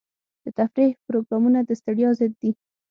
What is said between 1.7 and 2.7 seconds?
ستړیا ضد دي.